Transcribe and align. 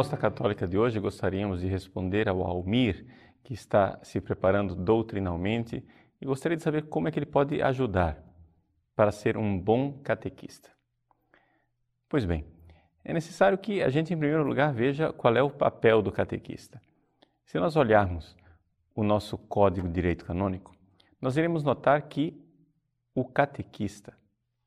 resposta 0.00 0.16
católica 0.16 0.66
de 0.66 0.78
hoje, 0.78 0.98
gostaríamos 0.98 1.60
de 1.60 1.66
responder 1.66 2.28
ao 2.28 2.42
Almir, 2.42 3.06
que 3.42 3.52
está 3.52 3.98
se 4.02 4.20
preparando 4.20 4.74
doutrinalmente 4.74 5.84
e 6.20 6.24
gostaria 6.24 6.56
de 6.56 6.62
saber 6.62 6.88
como 6.88 7.08
é 7.08 7.10
que 7.10 7.18
ele 7.18 7.26
pode 7.26 7.60
ajudar 7.60 8.22
para 8.94 9.12
ser 9.12 9.36
um 9.36 9.58
bom 9.58 10.00
catequista. 10.02 10.70
Pois 12.08 12.24
bem, 12.24 12.46
é 13.04 13.12
necessário 13.12 13.58
que 13.58 13.82
a 13.82 13.88
gente, 13.88 14.12
em 14.12 14.18
primeiro 14.18 14.44
lugar, 14.44 14.72
veja 14.72 15.12
qual 15.12 15.36
é 15.36 15.42
o 15.42 15.50
papel 15.50 16.02
do 16.02 16.12
catequista. 16.12 16.80
Se 17.44 17.58
nós 17.58 17.76
olharmos 17.76 18.36
o 18.94 19.02
nosso 19.02 19.38
Código 19.38 19.88
de 19.88 19.94
Direito 19.94 20.24
Canônico, 20.24 20.74
nós 21.20 21.36
iremos 21.36 21.62
notar 21.62 22.02
que 22.02 22.38
o 23.14 23.24
catequista, 23.24 24.16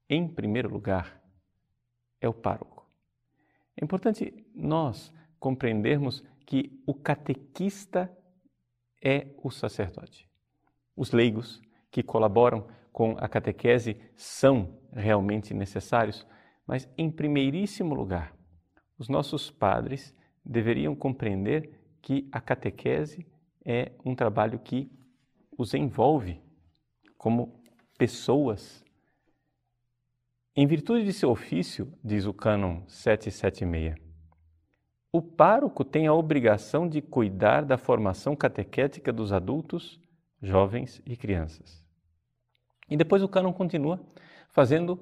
em 0.10 0.28
primeiro 0.28 0.70
lugar, 0.70 1.22
é 2.20 2.28
o 2.28 2.34
pároco. 2.34 2.88
É 3.76 3.84
importante 3.84 4.46
nós 4.54 5.14
compreendermos 5.40 6.24
que 6.46 6.82
o 6.86 6.94
catequista 6.94 8.12
é 9.02 9.28
o 9.44 9.50
sacerdote. 9.50 10.30
Os 10.96 11.12
leigos 11.12 11.62
que 11.92 12.04
colaboram 12.04 12.68
com 12.92 13.16
a 13.18 13.28
catequese 13.28 14.00
são 14.16 14.78
realmente 14.92 15.54
necessários, 15.54 16.26
mas 16.68 16.90
em 16.98 17.12
primeiríssimo 17.12 17.94
lugar, 17.94 18.36
os 18.98 19.10
nossos 19.10 19.52
padres 19.52 20.16
deveriam 20.46 20.96
compreender 20.96 21.80
que 22.02 22.28
a 22.32 22.42
catequese 22.42 23.26
é 23.66 23.92
um 24.06 24.16
trabalho 24.16 24.60
que 24.60 24.92
os 25.58 25.74
envolve 25.74 26.42
como 27.18 27.62
pessoas. 27.98 28.84
Em 30.56 30.68
virtude 30.68 31.06
de 31.06 31.14
seu 31.14 31.30
ofício, 31.30 31.92
diz 32.04 32.26
o 32.26 32.34
cânon 32.34 32.82
776, 32.88 33.96
o 35.12 35.22
pároco 35.22 35.86
tem 35.86 36.08
a 36.08 36.14
obrigação 36.14 36.88
de 36.88 37.02
cuidar 37.02 37.64
da 37.64 37.78
formação 37.78 38.36
catequética 38.36 39.14
dos 39.14 39.32
adultos, 39.32 40.00
jovens 40.42 41.02
e 41.06 41.16
crianças. 41.16 41.84
E 42.90 42.98
depois 42.98 43.22
o 43.22 43.28
cânon 43.28 43.54
continua 43.54 44.04
fazendo 44.50 45.00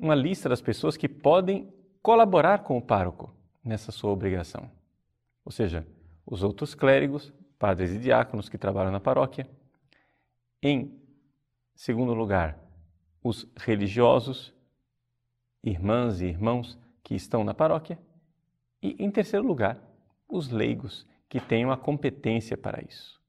uma 0.00 0.14
lista 0.14 0.48
das 0.48 0.62
pessoas 0.62 0.96
que 0.96 1.08
podem 1.08 1.72
colaborar 2.02 2.60
com 2.60 2.78
o 2.78 2.82
pároco 2.82 3.34
nessa 3.62 3.92
sua 3.92 4.10
obrigação. 4.10 4.70
Ou 5.44 5.52
seja, 5.52 5.86
os 6.24 6.42
outros 6.42 6.74
clérigos, 6.74 7.32
padres 7.58 7.92
e 7.92 7.98
diáconos 7.98 8.48
que 8.48 8.56
trabalham 8.56 8.90
na 8.90 9.00
paróquia. 9.00 9.48
Em 10.62 10.98
segundo 11.74 12.14
lugar, 12.14 12.58
os 13.22 13.46
religiosos, 13.56 14.54
irmãs 15.62 16.22
e 16.22 16.26
irmãos 16.26 16.78
que 17.02 17.14
estão 17.14 17.44
na 17.44 17.52
paróquia. 17.52 17.98
E, 18.82 18.96
em 18.98 19.10
terceiro 19.10 19.46
lugar, 19.46 19.78
os 20.26 20.48
leigos 20.48 21.06
que 21.28 21.38
tenham 21.38 21.70
a 21.70 21.76
competência 21.76 22.56
para 22.56 22.82
isso. 22.82 23.20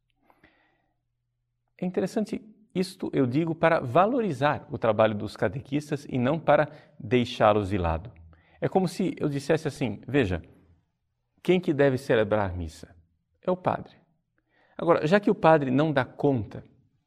É 1.77 1.85
interessante 1.85 2.41
isto 2.73 3.09
eu 3.13 3.25
digo 3.27 3.53
para 3.53 3.79
valorizar 3.79 4.67
o 4.71 4.77
trabalho 4.77 5.13
dos 5.13 5.35
catequistas 5.35 6.05
e 6.09 6.17
não 6.17 6.39
para 6.39 6.69
deixá-los 6.99 7.69
de 7.69 7.77
lado. 7.77 8.11
É 8.59 8.69
como 8.69 8.87
se 8.87 9.15
eu 9.17 9.27
dissesse 9.27 9.67
assim: 9.67 9.99
veja, 10.07 10.41
quem 11.43 11.59
que 11.59 11.73
deve 11.73 11.97
celebrar 11.97 12.55
missa? 12.55 12.95
É 13.41 13.51
o 13.51 13.57
padre. 13.57 13.95
Agora, 14.77 15.05
já 15.05 15.19
que 15.19 15.29
o 15.29 15.35
padre 15.35 15.69
não 15.69 15.91
dá 15.91 16.05
conta 16.05 16.63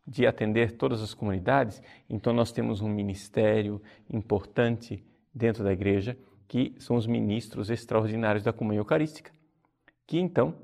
de 0.06 0.26
atender 0.26 0.72
todas 0.72 1.02
as 1.02 1.14
comunidades, 1.14 1.82
então 2.10 2.32
nós 2.32 2.52
temos 2.52 2.80
um 2.80 2.88
ministério 2.88 3.80
importante 4.10 5.04
dentro 5.34 5.64
da 5.64 5.72
igreja 5.72 6.16
que 6.46 6.74
são 6.78 6.96
os 6.96 7.06
ministros 7.06 7.70
extraordinários 7.70 8.44
da 8.44 8.52
comunhão 8.52 8.82
eucarística, 8.82 9.32
que 10.06 10.18
então 10.18 10.54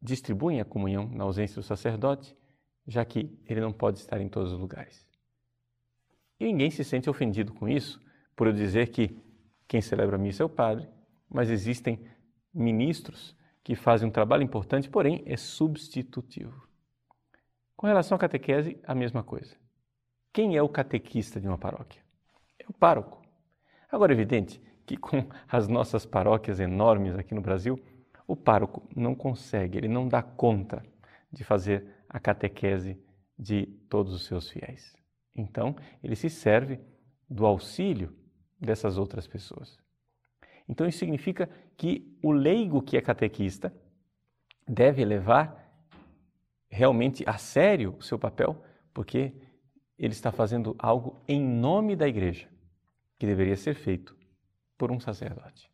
distribuem 0.00 0.60
a 0.60 0.64
comunhão 0.64 1.08
na 1.08 1.24
ausência 1.24 1.56
do 1.56 1.62
sacerdote, 1.62 2.34
já 2.86 3.04
que 3.04 3.30
ele 3.46 3.60
não 3.60 3.72
pode 3.72 3.98
estar 3.98 4.20
em 4.20 4.28
todos 4.28 4.52
os 4.52 4.58
lugares. 4.58 5.06
E 6.38 6.44
ninguém 6.44 6.70
se 6.70 6.84
sente 6.84 7.08
ofendido 7.08 7.52
com 7.52 7.68
isso, 7.68 8.00
por 8.34 8.46
eu 8.46 8.52
dizer 8.52 8.88
que 8.88 9.16
quem 9.66 9.80
celebra 9.80 10.16
a 10.16 10.18
missa 10.18 10.42
é 10.42 10.46
o 10.46 10.48
padre, 10.48 10.88
mas 11.28 11.50
existem 11.50 11.98
ministros 12.52 13.36
que 13.64 13.74
fazem 13.74 14.08
um 14.08 14.12
trabalho 14.12 14.42
importante, 14.42 14.88
porém 14.88 15.22
é 15.26 15.36
substitutivo. 15.36 16.68
Com 17.76 17.86
relação 17.86 18.16
à 18.16 18.18
catequese, 18.18 18.78
a 18.84 18.94
mesma 18.94 19.22
coisa. 19.22 19.56
Quem 20.32 20.56
é 20.56 20.62
o 20.62 20.68
catequista 20.68 21.40
de 21.40 21.48
uma 21.48 21.58
paróquia? 21.58 22.00
É 22.58 22.64
o 22.68 22.72
pároco. 22.72 23.22
Agora, 23.90 24.12
é 24.12 24.14
evidente 24.14 24.60
que 24.84 24.96
com 24.96 25.26
as 25.48 25.66
nossas 25.66 26.06
paróquias 26.06 26.60
enormes 26.60 27.16
aqui 27.16 27.34
no 27.34 27.40
Brasil, 27.40 27.78
o 28.26 28.36
pároco 28.36 28.82
não 28.94 29.14
consegue, 29.14 29.78
ele 29.78 29.88
não 29.88 30.08
dá 30.08 30.22
conta 30.22 30.84
de 31.32 31.42
fazer 31.42 31.95
a 32.16 32.20
catequese 32.20 32.98
de 33.38 33.66
todos 33.90 34.14
os 34.14 34.24
seus 34.24 34.48
fiéis. 34.48 34.96
Então, 35.34 35.76
ele 36.02 36.16
se 36.16 36.30
serve 36.30 36.80
do 37.28 37.44
auxílio 37.44 38.16
dessas 38.58 38.96
outras 38.96 39.26
pessoas. 39.26 39.76
Então, 40.66 40.86
isso 40.86 40.98
significa 40.98 41.46
que 41.76 42.18
o 42.22 42.32
leigo 42.32 42.80
que 42.80 42.96
é 42.96 43.02
catequista 43.02 43.70
deve 44.66 45.04
levar 45.04 45.70
realmente 46.70 47.22
a 47.28 47.36
sério 47.36 47.94
o 47.98 48.02
seu 48.02 48.18
papel, 48.18 48.64
porque 48.94 49.34
ele 49.98 50.14
está 50.14 50.32
fazendo 50.32 50.74
algo 50.78 51.22
em 51.28 51.38
nome 51.38 51.94
da 51.94 52.08
igreja 52.08 52.48
que 53.18 53.26
deveria 53.26 53.56
ser 53.56 53.74
feito 53.74 54.16
por 54.78 54.90
um 54.90 54.98
sacerdote. 54.98 55.70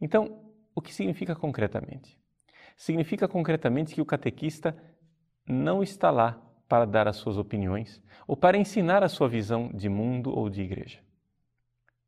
Então, 0.00 0.54
o 0.76 0.80
que 0.80 0.94
significa 0.94 1.34
concretamente? 1.34 2.16
Significa 2.76 3.26
concretamente 3.26 3.96
que 3.96 4.00
o 4.00 4.06
catequista 4.06 4.76
não 5.46 5.82
está 5.82 6.10
lá 6.10 6.40
para 6.68 6.84
dar 6.84 7.08
as 7.08 7.16
suas 7.16 7.36
opiniões 7.36 8.00
ou 8.26 8.36
para 8.36 8.56
ensinar 8.56 9.02
a 9.02 9.08
sua 9.08 9.28
visão 9.28 9.68
de 9.74 9.88
mundo 9.88 10.30
ou 10.30 10.48
de 10.48 10.62
igreja. 10.62 11.00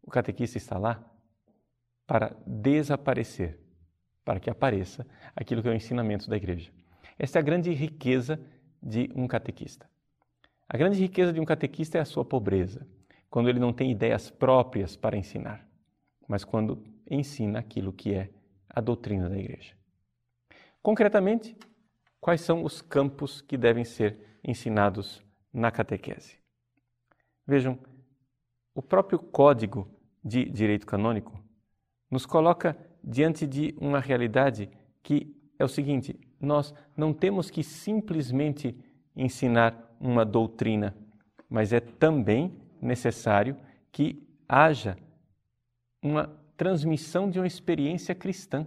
O 0.03 0.11
catequista 0.11 0.59
está 0.59 0.79
lá 0.79 1.05
para 2.07 2.37
desaparecer, 2.47 3.59
para 4.25 4.39
que 4.39 4.51
apareça 4.51 5.07
aquilo 5.35 5.63
que 5.63 5.69
é 5.69 5.71
o 5.71 5.75
ensinamento 5.75 6.29
da 6.29 6.37
igreja. 6.37 6.71
Esta 7.19 7.39
é 7.39 7.41
a 7.41 7.45
grande 7.45 7.73
riqueza 7.73 8.41
de 8.83 9.11
um 9.15 9.27
catequista. 9.27 9.89
A 10.69 10.77
grande 10.77 10.99
riqueza 10.99 11.33
de 11.33 11.41
um 11.41 11.45
catequista 11.45 11.99
é 11.99 12.01
a 12.01 12.05
sua 12.05 12.25
pobreza 12.25 12.87
quando 13.29 13.49
ele 13.49 13.59
não 13.59 13.73
tem 13.73 13.91
ideias 13.91 14.31
próprias 14.31 14.95
para 14.97 15.17
ensinar, 15.17 15.67
mas 16.29 16.45
quando 16.45 16.83
ensina 17.11 17.59
aquilo 17.59 17.93
que 17.93 18.15
é 18.15 18.31
a 18.69 18.81
doutrina 18.81 19.29
da 19.29 19.39
igreja. 19.39 19.75
Concretamente, 20.83 21.57
quais 22.23 22.41
são 22.41 22.63
os 22.65 22.81
campos 22.81 23.43
que 23.43 23.59
devem 23.59 23.85
ser 23.85 24.39
ensinados 24.45 25.23
na 25.53 25.73
catequese? 25.73 26.39
Vejam, 27.45 27.77
o 28.73 28.81
próprio 28.81 29.19
Código 29.19 29.91
de 30.25 30.45
Direito 30.45 30.87
Canônico 30.87 31.37
nos 32.09 32.25
coloca 32.25 32.79
diante 33.03 33.45
de 33.45 33.75
uma 33.79 33.99
realidade 33.99 34.71
que 35.03 35.37
é 35.59 35.65
o 35.65 35.69
seguinte: 35.69 36.19
nós 36.41 36.73
não 36.97 37.13
temos 37.13 37.51
que 37.51 37.65
simplesmente 37.65 38.79
ensinar 39.17 39.93
uma 40.01 40.25
doutrina, 40.25 40.97
mas 41.51 41.73
é 41.73 41.81
também 41.81 42.57
necessário 42.81 43.57
que 43.91 44.25
haja 44.49 44.97
uma 46.01 46.29
transmissão 46.57 47.29
de 47.29 47.41
uma 47.41 47.47
experiência 47.47 48.15
cristã. 48.15 48.65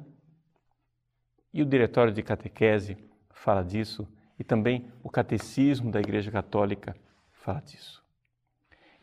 E 1.54 1.62
o 1.62 1.66
Diretório 1.66 2.12
de 2.12 2.22
Catequese 2.22 2.98
fala 3.46 3.64
disso, 3.64 4.08
e 4.40 4.44
também 4.44 4.92
o 5.04 5.10
Catecismo 5.10 5.92
da 5.92 6.00
Igreja 6.00 6.32
Católica 6.32 6.98
fala 7.32 7.62
disso. 7.62 8.04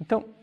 Então, 0.00 0.34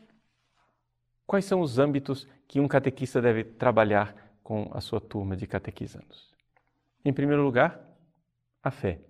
quais 1.27 1.43
são 1.43 1.59
os 1.59 1.77
âmbitos 1.77 2.25
que 2.47 2.61
um 2.61 2.67
catequista 2.67 3.21
deve 3.21 3.43
trabalhar 3.43 4.15
com 4.41 4.71
a 4.73 4.79
sua 4.79 5.01
turma 5.01 5.35
de 5.35 5.45
catequizandos? 5.45 6.33
Em 7.03 7.11
primeiro 7.11 7.43
lugar, 7.43 7.77
a 8.63 8.71
fé. 8.71 9.01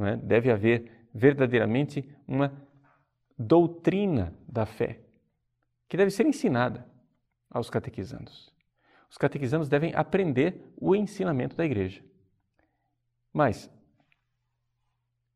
É? 0.00 0.16
Deve 0.16 0.50
haver 0.50 1.08
verdadeiramente 1.14 2.06
uma 2.26 2.52
doutrina 3.38 4.34
da 4.46 4.66
fé, 4.66 5.00
que 5.88 5.96
deve 5.96 6.10
ser 6.10 6.26
ensinada 6.26 6.86
aos 7.50 7.70
catequizandos. 7.70 8.52
Os 9.10 9.16
catequizandos 9.16 9.66
devem 9.66 9.94
aprender 9.94 10.62
o 10.76 10.94
ensinamento 10.94 11.56
da 11.56 11.64
igreja. 11.64 12.04
Mas 13.32 13.70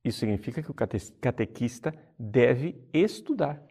isso 0.04 0.20
significa 0.20 0.62
que 0.62 0.70
o 0.70 0.74
catequista 1.20 1.94
deve 2.18 2.76
estudar. 2.92 3.62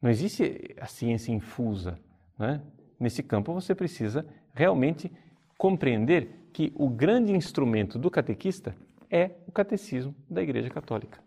Não 0.00 0.10
existe 0.10 0.74
a 0.80 0.86
ciência 0.86 1.32
infusa. 1.32 1.98
Né? 2.38 2.60
nesse 3.02 3.22
campo 3.22 3.52
você 3.52 3.74
precisa 3.74 4.24
realmente 4.54 5.12
compreender 5.58 6.48
que 6.52 6.72
o 6.76 6.88
grande 6.88 7.32
instrumento 7.32 7.98
do 7.98 8.10
catequista 8.10 8.76
é 9.10 9.32
o 9.46 9.52
catecismo 9.52 10.14
da 10.30 10.42
Igreja 10.42 10.70
Católica. 10.70 11.20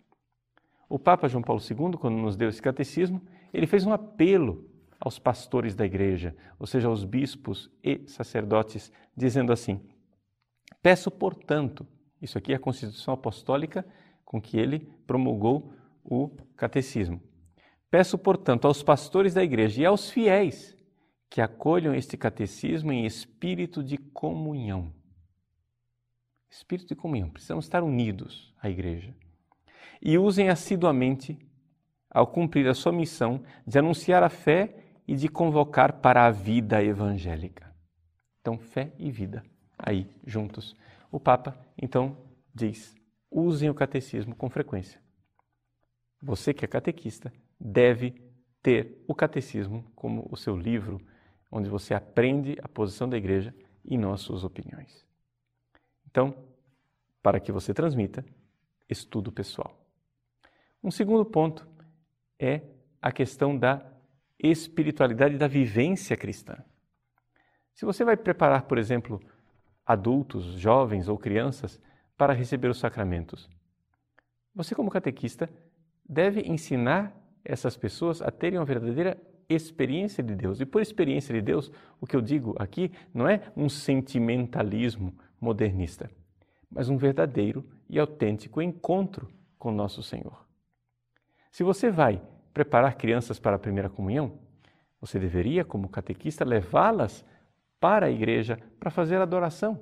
O 0.88 0.98
Papa 0.98 1.28
João 1.28 1.44
Paulo 1.44 1.62
II, 1.62 1.98
quando 2.00 2.16
nos 2.16 2.38
deu 2.38 2.48
esse 2.48 2.62
catecismo, 2.62 3.21
ele 3.54 3.68
fez 3.68 3.86
um 3.86 3.92
apelo 3.92 4.69
aos 5.00 5.19
pastores 5.19 5.75
da 5.75 5.86
igreja, 5.86 6.36
ou 6.57 6.66
seja, 6.66 6.88
aos 6.88 7.04
bispos 7.04 7.69
e 7.83 8.01
sacerdotes, 8.07 8.92
dizendo 9.16 9.51
assim: 9.51 9.81
Peço, 10.81 11.12
portanto, 11.12 11.86
isso 12.25 12.38
aqui 12.38 12.51
é 12.51 12.56
a 12.56 12.60
Constituição 12.60 13.13
Apostólica 13.13 13.86
com 14.24 14.42
que 14.42 14.57
ele 14.57 14.80
promulgou 15.06 15.74
o 16.04 16.30
catecismo. 16.57 17.22
Peço, 17.89 18.18
portanto, 18.18 18.66
aos 18.66 18.83
pastores 18.83 19.33
da 19.33 19.44
igreja 19.44 19.81
e 19.81 19.86
aos 19.86 20.10
fiéis 20.10 20.75
que 21.30 21.39
acolham 21.39 21.94
este 21.94 22.18
catecismo 22.18 22.92
em 22.92 23.06
espírito 23.06 23.83
de 23.83 23.98
comunhão. 23.98 24.92
Espírito 26.50 26.89
de 26.89 26.95
comunhão, 26.95 27.30
precisamos 27.30 27.66
estar 27.66 27.83
unidos 27.83 28.54
à 28.62 28.69
igreja. 28.69 29.13
E 30.01 30.18
usem 30.18 30.50
assiduamente, 30.50 31.38
ao 32.10 32.28
cumprir 32.28 32.68
a 32.68 32.74
sua 32.74 32.92
missão, 32.92 33.44
de 33.68 33.78
anunciar 33.78 34.24
a 34.24 34.30
fé 34.30 34.83
e 35.07 35.16
de 35.16 35.28
convocar 35.28 36.01
para 36.01 36.25
a 36.25 36.31
vida 36.31 36.83
evangélica. 36.83 37.74
Então, 38.42 38.57
fé 38.57 38.94
e 38.98 39.12
vida, 39.12 39.44
aí 39.78 40.10
juntos. 40.25 40.75
O 41.16 41.20
Papa, 41.20 41.58
então, 41.82 42.18
diz: 42.54 42.94
usem 43.32 43.70
o 43.70 43.74
catecismo 43.74 44.36
com 44.36 44.50
frequência. 44.50 45.02
Você 46.22 46.54
que 46.54 46.66
é 46.66 46.68
catequista 46.68 47.32
deve 47.58 48.22
ter 48.62 49.02
o 49.08 49.16
catecismo 49.16 49.90
como 49.96 50.28
o 50.30 50.36
seu 50.36 50.58
livro, 50.58 51.00
onde 51.50 51.70
você 51.70 51.94
aprende 51.94 52.58
a 52.62 52.68
posição 52.68 53.08
da 53.08 53.16
igreja 53.16 53.56
e 53.86 53.98
não 53.98 54.12
as 54.12 54.20
suas 54.20 54.44
opiniões. 54.44 55.06
Então, 56.06 56.36
para 57.24 57.40
que 57.40 57.50
você 57.50 57.74
transmita, 57.74 58.26
estudo 58.90 59.32
pessoal. 59.32 59.74
Um 60.84 60.92
segundo 60.92 61.24
ponto 61.24 61.66
é 62.38 62.60
a 63.02 63.10
questão 63.10 63.58
da 63.58 63.90
espiritualidade 64.38 65.38
da 65.38 65.48
vivência 65.48 66.18
cristã. 66.18 66.62
Se 67.74 67.86
você 67.86 68.04
vai 68.04 68.18
preparar, 68.18 68.64
por 68.64 68.78
exemplo, 68.78 69.22
adultos, 69.86 70.46
jovens 70.54 71.08
ou 71.08 71.18
crianças 71.18 71.80
para 72.18 72.34
receber 72.34 72.70
os 72.70 72.80
sacramentos, 72.80 73.50
você, 74.56 74.74
como 74.74 74.90
catequista, 74.90 75.50
deve 76.08 76.42
ensinar 76.42 77.14
essas 77.44 77.76
pessoas 77.76 78.22
a 78.22 78.32
terem 78.32 78.58
uma 78.58 78.66
verdadeira 78.66 79.22
experiência 79.50 80.24
de 80.24 80.34
Deus. 80.34 80.62
E 80.62 80.66
por 80.66 80.82
experiência 80.82 81.34
de 81.34 81.42
Deus, 81.42 81.72
o 82.00 82.08
que 82.08 82.16
eu 82.16 82.22
digo 82.22 82.56
aqui 82.58 82.92
não 83.14 83.28
é 83.28 83.42
um 83.56 83.68
sentimentalismo 83.68 85.14
modernista, 85.40 86.10
mas 86.72 86.90
um 86.90 86.98
verdadeiro 86.98 87.68
e 87.90 88.00
autêntico 88.00 88.62
encontro 88.62 89.28
com 89.60 89.72
nosso 89.72 90.02
Senhor. 90.02 90.46
Se 91.52 91.64
você 91.64 91.92
vai 91.92 92.22
preparar 92.54 92.96
crianças 92.96 93.40
para 93.40 93.58
a 93.58 93.60
primeira 93.60 93.90
comunhão, 93.90 94.40
você 95.00 95.20
deveria, 95.20 95.64
como 95.66 95.90
catequista, 95.90 96.46
levá-las 96.46 97.26
para 97.86 98.08
a 98.08 98.10
igreja 98.10 98.60
para 98.80 98.90
fazer 98.90 99.22
adoração, 99.22 99.80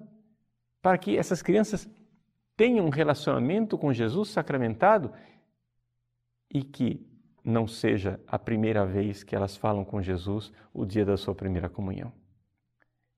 para 0.82 0.98
que 0.98 1.18
essas 1.18 1.42
crianças 1.42 1.90
tenham 2.54 2.86
um 2.86 2.90
relacionamento 2.90 3.78
com 3.78 3.94
Jesus 3.94 4.28
sacramentado 4.28 5.14
e 6.54 6.66
que 6.66 7.10
não 7.46 7.66
seja 7.66 8.20
a 8.28 8.38
primeira 8.38 8.86
vez 8.86 9.24
que 9.24 9.34
elas 9.34 9.56
falam 9.56 9.86
com 9.86 10.02
Jesus 10.02 10.52
o 10.74 10.86
dia 10.86 11.06
da 11.06 11.16
sua 11.16 11.34
primeira 11.34 11.70
comunhão. 11.70 12.12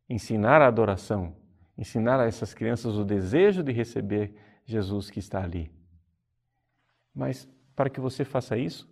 Ensinar 0.07 0.61
a 0.61 0.67
adoração, 0.67 1.35
ensinar 1.75 2.19
a 2.19 2.27
essas 2.27 2.53
crianças 2.53 2.95
o 2.95 3.03
desejo 3.03 3.63
de 3.63 3.71
receber 3.71 4.35
Jesus 4.65 5.09
que 5.09 5.17
está 5.17 5.43
ali. 5.43 5.71
Mas 7.11 7.49
para 7.75 7.89
que 7.89 7.99
você 7.99 8.23
faça 8.23 8.55
isso, 8.55 8.87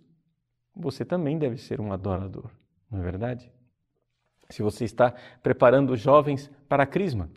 você 0.74 1.04
também 1.04 1.38
deve 1.38 1.56
ser 1.56 1.80
um 1.80 1.92
adorador, 1.92 2.50
não 2.90 2.98
é 2.98 3.02
verdade? 3.04 3.54
Se 4.50 4.62
você 4.62 4.84
está 4.84 5.14
preparando 5.42 5.96
jovens 5.96 6.50
para 6.68 6.82
a 6.82 6.86
crisma, 6.86 7.30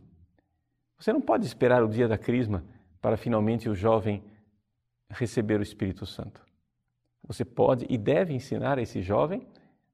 você 0.98 1.14
não 1.14 1.22
pode 1.22 1.46
esperar 1.46 1.84
o 1.84 1.88
dia 1.88 2.08
da 2.08 2.18
crisma 2.18 2.64
para 3.02 3.18
finalmente 3.18 3.70
o 3.70 3.76
jovem 3.76 4.24
receber 5.10 5.60
o 5.60 5.64
Espírito 5.64 6.06
Santo. 6.06 6.46
Você 7.24 7.46
pode 7.46 7.86
e 7.90 7.98
deve 7.98 8.34
ensinar 8.34 8.78
esse 8.80 9.02
jovem 9.02 9.48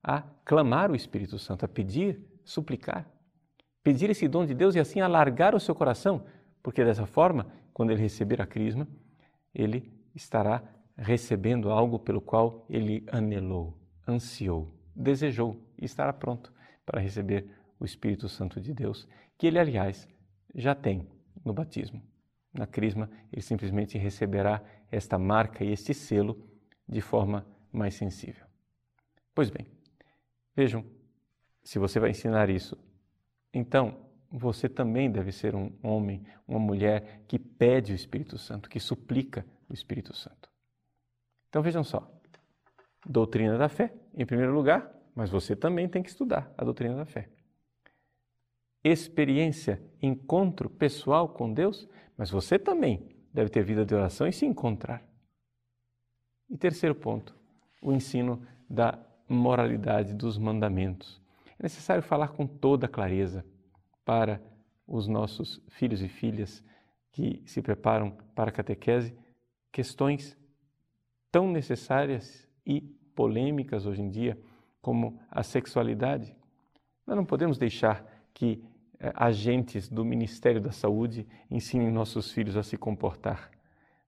a 0.04 0.22
clamar 0.46 0.92
o 0.92 0.96
Espírito 0.96 1.38
Santo, 1.38 1.66
a 1.66 1.68
pedir, 1.68 2.20
suplicar, 2.44 3.08
pedir 3.84 4.10
esse 4.10 4.28
dom 4.28 4.46
de 4.46 4.54
Deus 4.54 4.76
e 4.76 4.80
assim 4.80 5.02
alargar 5.02 5.56
o 5.56 5.60
seu 5.60 5.76
coração, 5.76 6.26
porque 6.62 6.84
dessa 6.84 7.06
forma, 7.06 7.48
quando 7.74 7.92
ele 7.92 8.02
receber 8.02 8.42
a 8.42 8.46
crisma, 8.46 8.88
ele 9.54 9.92
estará 10.16 10.64
recebendo 10.98 11.72
algo 11.72 12.00
pelo 12.00 12.22
qual 12.22 12.66
ele 12.70 13.04
anelou, 13.12 13.78
ansiou, 14.08 14.72
desejou 14.96 15.58
e 15.80 15.86
estará 15.86 16.14
pronto 16.14 16.54
para 16.86 17.02
receber 17.02 17.48
o 17.80 17.86
Espírito 17.86 18.30
Santo 18.30 18.62
de 18.62 18.74
Deus, 18.74 19.08
que 19.38 19.48
ele, 19.48 19.60
aliás, 19.60 20.08
já 20.56 20.76
tem 20.76 21.08
no 21.44 21.54
batismo. 21.54 22.02
Na 22.54 22.68
crisma, 22.68 23.10
ele 23.32 23.42
simplesmente 23.42 23.98
receberá 23.98 24.64
esta 24.92 25.18
marca 25.18 25.64
e 25.64 25.72
este 25.72 25.94
selo 25.94 26.48
de 26.88 27.02
forma 27.02 27.46
mais 27.72 27.96
sensível. 27.96 28.46
Pois 29.34 29.50
bem, 29.50 29.66
vejam, 30.56 30.86
se 31.64 31.80
você 31.80 32.00
vai 32.00 32.12
ensinar 32.12 32.50
isso, 32.50 32.78
então 33.52 33.98
você 34.32 34.70
também 34.70 35.12
deve 35.12 35.32
ser 35.32 35.56
um 35.56 35.72
homem, 35.82 36.24
uma 36.48 36.60
mulher 36.60 37.24
que 37.28 37.40
pede 37.40 37.92
o 37.92 37.96
Espírito 37.96 38.38
Santo, 38.38 38.70
que 38.70 38.80
suplica 38.80 39.46
o 39.70 39.74
Espírito 39.74 40.16
Santo. 40.16 40.50
Então 41.50 41.62
vejam 41.62 41.84
só: 41.84 42.12
doutrina 43.06 43.58
da 43.58 43.70
fé, 43.70 43.94
em 44.14 44.26
primeiro 44.26 44.54
lugar, 44.54 44.92
mas 45.16 45.30
você 45.30 45.56
também 45.56 45.88
tem 45.88 46.02
que 46.02 46.10
estudar 46.10 46.54
a 46.58 46.64
doutrina 46.64 46.96
da 46.96 47.06
fé. 47.06 47.30
Experiência, 48.84 49.82
encontro 50.02 50.70
pessoal 50.70 51.30
com 51.30 51.54
Deus, 51.54 51.88
mas 52.18 52.30
você 52.30 52.60
também 52.60 53.16
deve 53.34 53.50
ter 53.50 53.64
vida 53.64 53.86
de 53.86 53.96
oração 53.96 54.28
e 54.28 54.34
se 54.34 54.46
encontrar. 54.46 55.04
E 56.50 56.58
terceiro 56.58 56.94
ponto, 56.94 57.36
o 57.82 57.94
ensino 57.94 58.46
da 58.70 59.00
moralidade 59.28 60.14
dos 60.14 60.38
mandamentos. 60.38 61.22
É 61.58 61.64
necessário 61.64 62.04
falar 62.04 62.30
com 62.30 62.46
toda 62.46 62.88
clareza 62.88 63.46
para 64.04 64.42
os 64.86 65.08
nossos 65.08 65.62
filhos 65.70 66.02
e 66.02 66.10
filhas 66.10 66.64
que 67.12 67.42
se 67.46 67.62
preparam 67.62 68.12
para 68.36 68.50
a 68.50 68.54
catequese 68.54 69.16
questões 69.72 70.38
tão 71.32 71.50
necessárias 71.50 72.48
e 72.66 72.82
polêmicas 73.16 73.86
hoje 73.86 74.02
em 74.02 74.10
dia 74.10 74.38
como 74.84 75.20
a 75.32 75.42
sexualidade. 75.42 76.36
Nós 77.08 77.16
não 77.16 77.26
podemos 77.26 77.58
deixar 77.58 78.06
que 78.36 78.64
eh, 79.00 79.12
agentes 79.16 79.90
do 79.90 80.06
Ministério 80.06 80.62
da 80.62 80.72
Saúde 80.72 81.28
ensinem 81.50 81.90
nossos 81.90 82.32
filhos 82.32 82.56
a 82.56 82.62
se 82.62 82.78
comportar. 82.78 83.50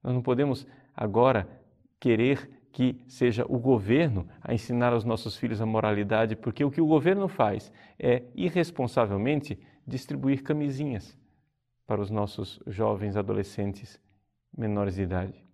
Nós 0.03 0.13
não 0.13 0.21
podemos 0.21 0.67
agora 0.95 1.49
querer 1.99 2.67
que 2.71 3.01
seja 3.07 3.43
o 3.49 3.57
governo 3.57 4.27
a 4.39 4.53
ensinar 4.53 4.93
aos 4.93 5.03
nossos 5.03 5.35
filhos 5.35 5.59
a 5.61 5.65
moralidade, 5.65 6.35
porque 6.35 6.63
o 6.63 6.69
que 6.69 6.81
o 6.81 6.85
governo 6.85 7.27
faz 7.27 7.71
é 7.97 8.21
irresponsavelmente 8.35 9.57
distribuir 9.87 10.43
camisinhas 10.43 11.17
para 11.87 12.01
os 12.01 12.11
nossos 12.11 12.61
jovens 12.67 13.17
adolescentes 13.17 13.99
menores 14.55 14.95
de 14.95 15.01
idade 15.01 15.45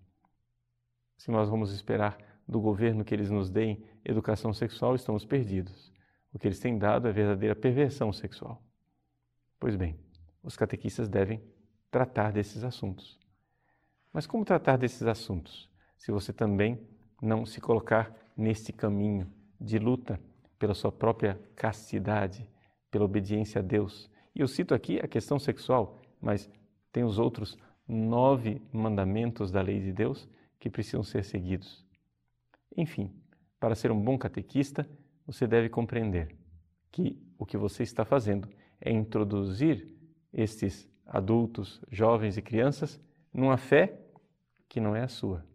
se 1.21 1.29
nós 1.29 1.47
vamos 1.47 1.71
esperar 1.71 2.17
do 2.47 2.59
governo 2.59 3.05
que 3.05 3.13
eles 3.13 3.29
nos 3.29 3.51
deem 3.51 3.83
educação 4.03 4.53
sexual, 4.53 4.95
estamos 4.95 5.25
perdidos. 5.25 5.91
O 6.33 6.39
que 6.39 6.47
eles 6.47 6.59
têm 6.59 6.77
dado 6.77 7.07
é 7.07 7.11
verdadeira 7.11 7.55
perversão 7.55 8.11
sexual. 8.11 8.61
Pois 9.59 9.75
bem, 9.75 9.99
os 10.41 10.55
catequistas 10.55 11.07
devem 11.07 11.41
tratar 11.89 12.31
desses 12.31 12.63
assuntos. 12.63 13.19
Mas 14.13 14.25
como 14.25 14.45
tratar 14.45 14.77
desses 14.77 15.03
assuntos 15.03 15.69
se 15.97 16.11
você 16.11 16.33
também 16.33 16.81
não 17.21 17.45
se 17.45 17.61
colocar 17.61 18.15
neste 18.35 18.73
caminho 18.73 19.31
de 19.59 19.77
luta 19.77 20.19
pela 20.57 20.73
sua 20.73 20.91
própria 20.91 21.39
castidade, 21.55 22.49
pela 22.89 23.05
obediência 23.05 23.59
a 23.59 23.63
Deus? 23.63 24.09
E 24.33 24.39
eu 24.39 24.47
cito 24.47 24.73
aqui 24.73 24.99
a 24.99 25.07
questão 25.07 25.37
sexual, 25.37 26.01
mas 26.19 26.49
tem 26.91 27.03
os 27.03 27.19
outros 27.19 27.57
nove 27.87 28.61
mandamentos 28.71 29.51
da 29.51 29.61
lei 29.61 29.79
de 29.79 29.91
Deus 29.91 30.27
que 30.59 30.69
precisam 30.69 31.03
ser 31.03 31.23
seguidos. 31.23 31.85
Enfim, 32.75 33.11
para 33.61 33.75
ser 33.75 33.91
um 33.91 34.01
bom 34.01 34.17
catequista, 34.17 34.89
você 35.23 35.45
deve 35.45 35.69
compreender 35.69 36.35
que 36.91 37.15
o 37.37 37.45
que 37.45 37.55
você 37.55 37.83
está 37.83 38.03
fazendo 38.03 38.49
é 38.81 38.91
introduzir 38.91 39.87
estes 40.33 40.89
adultos, 41.05 41.79
jovens 41.91 42.37
e 42.37 42.41
crianças 42.41 42.99
numa 43.31 43.57
fé 43.57 44.01
que 44.67 44.79
não 44.79 44.95
é 44.95 45.03
a 45.03 45.07
sua. 45.07 45.45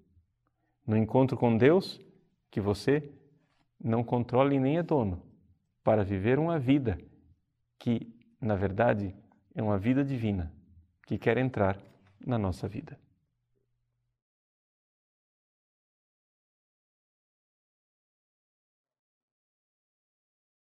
No 0.86 0.96
encontro 0.96 1.36
com 1.36 1.56
Deus 1.56 2.00
que 2.48 2.60
você 2.60 3.10
não 3.82 4.04
controla 4.04 4.54
e 4.54 4.60
nem 4.60 4.78
é 4.78 4.84
dono, 4.84 5.20
para 5.82 6.04
viver 6.04 6.38
uma 6.38 6.60
vida 6.60 6.96
que, 7.76 8.14
na 8.40 8.54
verdade, 8.54 9.16
é 9.52 9.60
uma 9.60 9.78
vida 9.78 10.04
divina 10.04 10.52
que 11.08 11.18
quer 11.18 11.38
entrar 11.38 11.76
na 12.24 12.38
nossa 12.38 12.68
vida. 12.68 12.96